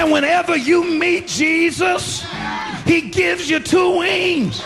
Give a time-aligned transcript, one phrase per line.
[0.00, 2.24] And whenever you meet Jesus,
[2.86, 4.62] he gives you two wings.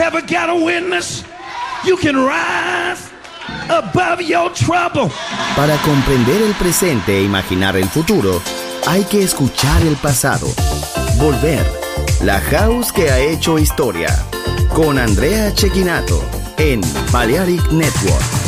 [0.00, 1.24] Ever got a witness?
[1.84, 3.10] You can rise
[3.68, 5.10] above your trouble.
[5.56, 8.40] Para comprender el presente e imaginar el futuro,
[8.86, 10.46] hay que escuchar el pasado.
[11.16, 11.66] Volver.
[12.22, 14.14] La house que ha hecho historia.
[14.72, 16.22] Con Andrea Chequinato
[16.56, 18.47] en Balearic Network.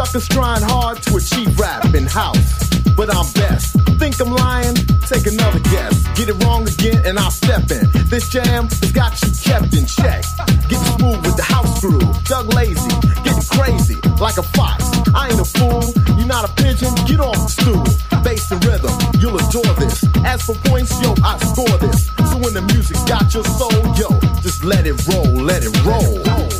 [0.00, 3.76] Suckers trying hard to achieve rap in house, but I'm best.
[4.00, 4.74] Think I'm lying?
[5.04, 5.92] Take another guess.
[6.16, 7.84] Get it wrong again, and I'll step in.
[8.08, 10.24] This jam has got you kept in check.
[10.72, 12.00] Get smooth with the house crew.
[12.24, 12.88] Doug Lazy,
[13.24, 14.88] getting crazy like a fox.
[15.14, 15.84] I ain't a fool.
[16.16, 16.94] You're not a pigeon.
[17.04, 17.84] Get off the stool.
[18.24, 20.02] Bass and rhythm, you'll adore this.
[20.24, 22.06] As for points, yo, I score this.
[22.32, 24.08] So when the music got your soul, yo,
[24.40, 26.59] just let it roll, let it roll.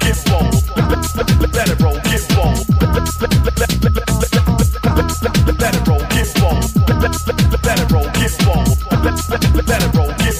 [1.21, 2.57] Let, it roll, get roll.
[2.81, 2.97] Let,
[5.75, 6.57] it roll, get roll.
[7.61, 8.33] Let, it roll, get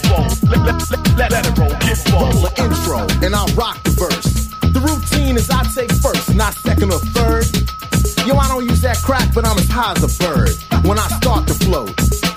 [0.09, 0.25] roll.
[1.17, 2.47] Let, it roll, get roll.
[2.57, 4.47] Intro, and I'll rock the verse.
[4.73, 7.45] The routine is I take first, not second or third.
[8.25, 11.07] Yo, I don't use that crack, but I'm as high as a bird when I
[11.09, 12.30] start to float.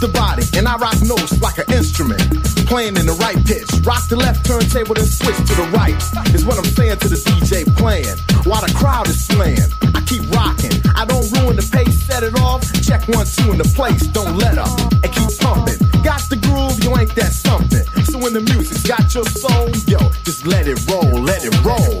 [0.00, 2.24] The body, and I rock notes like an instrument.
[2.64, 3.68] Playing in the right pitch.
[3.84, 5.92] Rock the left turntable, then switch to the right.
[6.32, 8.16] Is what I'm saying to the DJ playing.
[8.48, 10.72] While the crowd is slaying, I keep rocking.
[10.96, 12.64] I don't ruin the pace, set it off.
[12.80, 14.72] Check one, two in the place, don't let up.
[15.04, 15.76] And keep pumping.
[16.00, 17.84] Got the groove, you ain't that something.
[18.08, 22.00] So when the music's got your soul, yo, just let it roll, let it roll.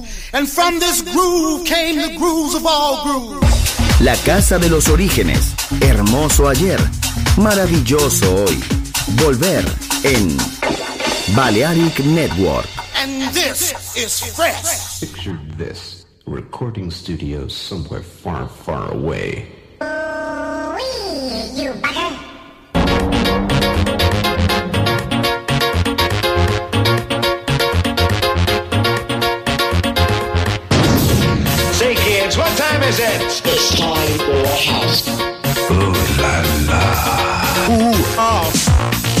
[0.33, 4.01] And from this groove came the grooves of all grooves.
[4.01, 5.53] La casa de los orígenes.
[5.81, 6.79] Hermoso ayer.
[7.37, 8.57] Maravilloso hoy.
[9.17, 9.65] Volver
[10.03, 10.37] en
[11.35, 12.67] Balearic Network.
[12.95, 15.01] And this is fresh.
[15.01, 19.60] Picture this recording studio somewhere far, far away.
[32.31, 33.21] Kids, what time is it?
[33.45, 35.09] It's time for a house.
[35.71, 36.81] Ooh la la.
[38.17, 39.20] I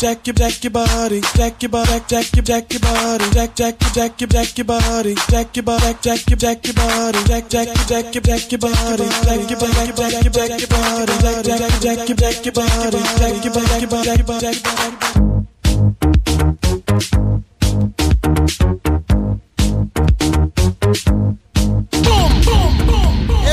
[0.00, 3.82] Jack your jack your body, jack your body, jack your jack your body, jack jack
[3.82, 7.48] your jack your jack your body, jack your body, jack your jack your body, jack
[7.50, 11.12] jack your jack your jack your body, jack your jack jack your jack your body,
[11.20, 14.64] jack jack your jack your jack your body, jack your your jack your jack your
[14.64, 15.20] body.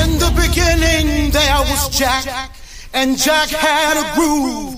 [0.00, 2.50] In the beginning there was Jack,
[2.94, 4.77] and Jack had a groove,